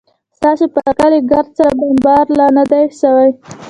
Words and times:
ستاسو 0.37 0.65
پر 0.73 0.87
کلي 0.99 1.19
ګرد 1.31 1.49
سره 1.57 1.71
بمبارد 1.79 2.29
لا 2.39 2.47
نه 2.57 2.63
دى 2.71 2.83
سوى. 2.99 3.29